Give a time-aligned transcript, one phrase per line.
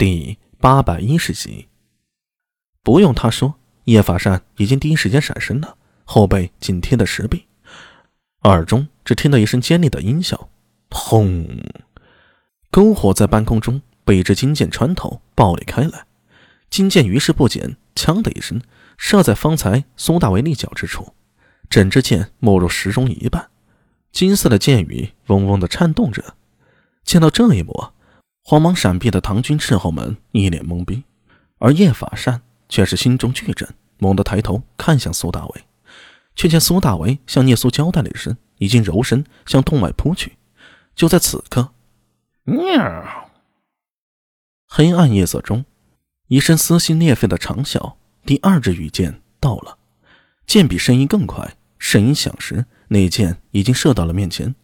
[0.00, 1.68] 第八百一十集。
[2.82, 5.76] 不用他说，叶法善已经第一时间闪身了，
[6.06, 7.44] 后背紧贴的石壁，
[8.44, 10.48] 耳中只听到一声尖利的音效，
[10.90, 11.46] 轰！
[12.72, 16.06] 篝火在半空中被一支金箭穿透，爆裂开来。
[16.70, 18.62] 金箭于是不减，锵的一声
[18.96, 21.12] 射在方才苏大为立脚之处，
[21.68, 23.50] 整支箭没入石中一半，
[24.10, 26.36] 金色的箭羽嗡嗡的颤动着。
[27.04, 27.90] 见到这一幕。
[28.50, 31.04] 慌忙闪避的唐军斥候们一脸懵逼，
[31.58, 35.64] 而叶法善却是心中巨震，猛地抬头看向苏大伟，
[36.34, 40.36] 却见苏大为向聂苏交代了一声，已经柔身向洞外扑去。
[40.96, 41.70] 就在此刻，
[42.42, 43.30] 喵！
[44.66, 45.64] 黑暗夜色中，
[46.26, 47.94] 一声撕心裂肺的长啸，
[48.26, 49.78] 第二支羽箭到了，
[50.44, 54.56] 箭比声音更快，声音响时，那箭已经射到了面前，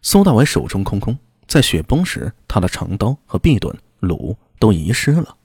[0.00, 1.18] 苏大伟手中空空。
[1.46, 5.36] 在雪崩时，他的长刀和臂盾、弩都遗失了。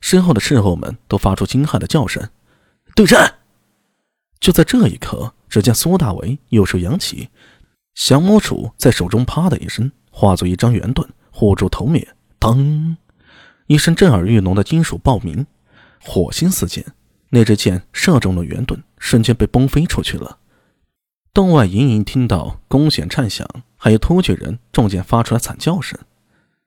[0.00, 2.28] 身后的斥候们都发出惊骇的叫声
[2.94, 3.34] ：“对战！”
[4.38, 7.30] 就在这一刻，只见苏大为右手扬起，
[7.94, 12.06] 降魔杵在手中啪的一声化作一张圆盾护住头面。
[12.38, 12.96] 当，
[13.66, 15.46] 一声震耳欲聋的金属爆鸣，
[16.00, 16.84] 火星四溅，
[17.30, 20.38] 那支箭射中了圆盾，瞬间被崩飞出去了。
[21.32, 23.48] 洞外隐隐听到弓弦颤响。
[23.86, 25.96] 还有突厥人中箭发出了惨叫声。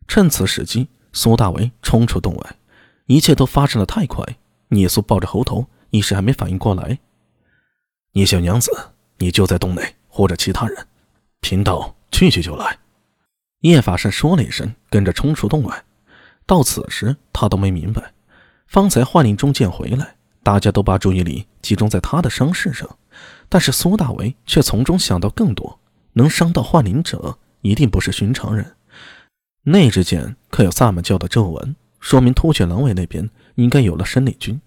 [0.07, 2.55] 趁此时机，苏大为冲出洞外，
[3.07, 4.23] 一切都发生的太快。
[4.69, 6.97] 聂苏抱着猴头，一时还没反应过来。
[8.13, 8.71] 聂小娘子，
[9.17, 10.87] 你就在洞内护着其他人，
[11.41, 12.77] 贫道去去就来。
[13.63, 15.83] 叶法善说了一声，跟着冲出洞外。
[16.45, 18.13] 到此时，他都没明白，
[18.65, 22.87] 方才幻灵中箭回来，大家都把注意力集中在他的伤势上，
[23.49, 25.77] 但是苏大为却从中想到更多。
[26.13, 28.75] 能伤到幻灵者，一定不是寻常人。
[29.63, 34.59] 那支箭刻有萨满教的咒文，说明突厥狼尾那边应该有了生力军，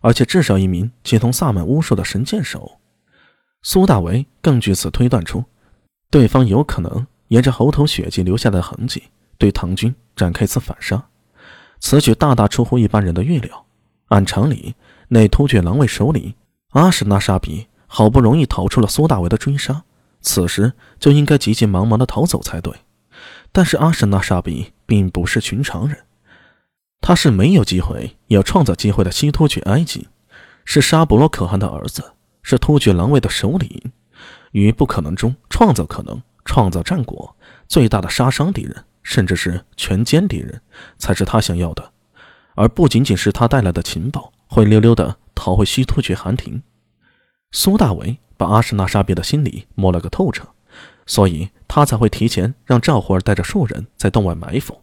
[0.00, 2.78] 而且至少一名精通萨满巫术的神箭手。
[3.62, 5.44] 苏大为更据此推断出，
[6.10, 9.02] 对方有可能沿着猴头血迹留下的痕迹，
[9.36, 11.04] 对唐军展开一次反杀。
[11.80, 13.66] 此举大大出乎一般人的预料。
[14.08, 14.74] 按常理，
[15.08, 16.34] 那突厥狼尾首领
[16.70, 19.84] 阿史那沙比好不容易逃出了苏大为的追杀。
[20.20, 22.74] 此时就应该急急忙忙的逃走才对，
[23.52, 26.04] 但是阿什纳沙比并不是寻常人，
[27.00, 30.08] 他是没有机会也要创造机会的西突厥埃及，
[30.64, 32.12] 是沙伯罗可汗的儿子，
[32.42, 33.92] 是突厥狼卫的首领，
[34.52, 37.36] 于不可能中创造可能，创造战果，
[37.68, 40.60] 最大的杀伤敌人，甚至是全歼敌人，
[40.98, 41.92] 才是他想要的，
[42.54, 46.62] 而不仅仅是他带来的情报，灰溜溜的逃回西突厥汗庭。
[47.52, 48.18] 苏大为。
[48.38, 50.48] 把阿什纳沙比的心理摸了个透彻，
[51.04, 54.80] 所以他才会提前让赵虎儿带着数人在洞外埋伏，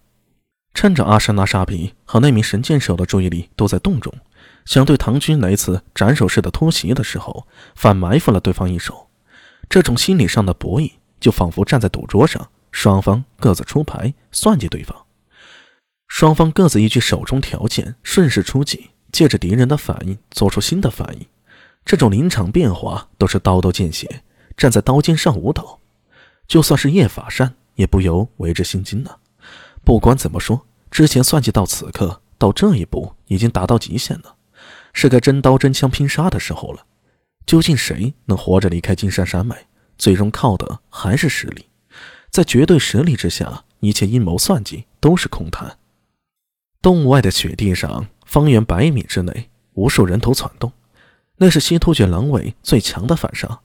[0.73, 4.13] 趁着阿什纳沙比和那名神箭手的注意力都在洞中，
[4.65, 9.07] 想对唐军来一次斩首式的突袭的时候，反埋伏了对方一手。
[9.69, 15.05] 这种心理上的博弈，就仿佛站在赌桌上，双方各自出牌算计对方，
[16.07, 21.25] 双方各自依据手中条件顺势出击，借着敌人的反应做出新的反应。
[21.85, 24.23] 这种临场变化都是刀刀见血，
[24.57, 25.79] 站在刀尖上舞蹈。
[26.47, 29.19] 就算是叶法善，也不由为之心惊了。
[29.83, 34.35] 不管怎么说，之前算计到此刻，到这一步已经达到极限了，
[34.93, 36.85] 是该真刀真枪拼杀的时候了。
[37.45, 39.55] 究竟谁能活着离开金山山脉？
[39.97, 41.67] 最终靠的还是实力。
[42.31, 45.77] 在绝对实力之下，一切阴谋算计都是空谈。
[46.81, 50.71] 洞外的雪地上，方圆百米之内，无数人头攒动。
[51.37, 53.59] 那是西突厥狼尾最强的反杀，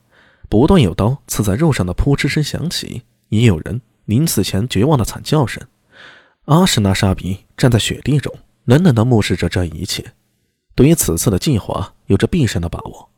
[0.49, 5.65] 不断有刀刺在肉上的扑哧声响起，也有人临死前绝望的惨叫声。
[6.45, 8.33] 阿什纳沙比站在雪地中，
[8.65, 10.13] 冷冷地目视着这一切，
[10.75, 13.09] 对于此次的计划有着必胜的把握。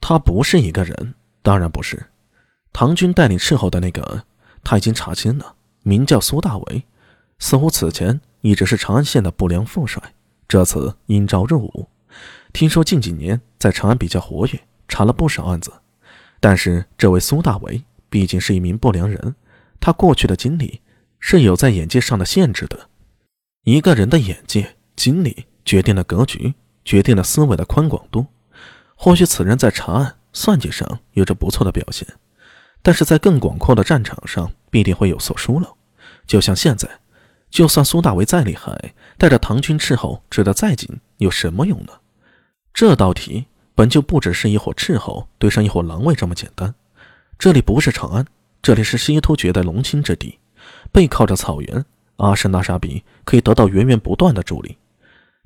[0.00, 2.06] 他不是一个人，当然不是。
[2.72, 4.24] 唐军带领斥候的那个，
[4.62, 6.84] 他已经查清了，名叫苏大为，
[7.38, 10.02] 似乎此前一直是长安县的不良副帅，
[10.46, 11.88] 这次应召入伍。
[12.52, 15.72] 听说近几年在长安比较活跃，查了不少案子。
[16.40, 19.34] 但是这位苏大为毕竟是一名不良人，
[19.80, 20.80] 他过去的经历
[21.18, 22.88] 是有在眼界上的限制的。
[23.64, 26.54] 一个人的眼界、经历决定了格局，
[26.84, 28.26] 决定了思维的宽广度。
[28.94, 32.06] 或许此人在查案、算计上有着不错的表现，
[32.82, 35.76] 但是在更广阔的战场上必定会有所疏漏。
[36.26, 36.88] 就像现在，
[37.50, 41.92] 就算苏大为再厉害，带着唐军斥候，追得再紧，有什么用呢？
[42.78, 43.44] 这道题
[43.74, 46.72] 本就不只是一伙斥候对上一伙狼卫这么简单。
[47.36, 48.24] 这里不是长安，
[48.62, 50.38] 这里是西突厥的龙兴之地，
[50.92, 51.84] 背靠着草原，
[52.18, 54.78] 阿什纳沙比可以得到源源不断的助力。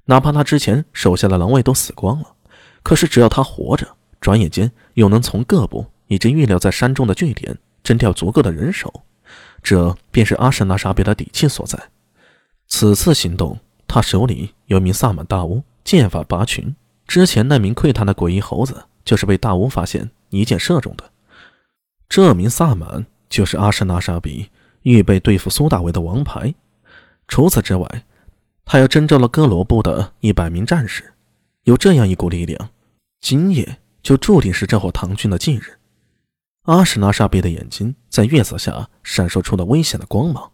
[0.04, 2.34] 哪怕他之前手下的狼卫都死光了，
[2.82, 3.88] 可是只要他活着，
[4.20, 8.92] 转眼间又能从各部以及预料在山中的据点征调足够的人手，
[9.62, 11.82] 这便是阿什纳沙比的底气所在。
[12.68, 13.58] 此次行动，
[13.88, 16.76] 他手里有名萨满大巫，剑法拔群。
[17.06, 21.10] 之前那名窥探的诡异猴子，就是被大巫发现一箭射中的。
[22.08, 24.50] 这名萨满就是阿什纳沙比
[24.82, 26.54] 预备对付苏大伟的王牌。
[27.28, 28.04] 除此之外，
[28.64, 31.12] 他又征召了哥罗部的一百名战士。
[31.64, 32.70] 有这样一股力量，
[33.20, 35.78] 今夜就注定是这伙唐军的忌日。
[36.62, 40.50] 阿什纳沙比的眼睛在月色下闪烁出了危险的光芒。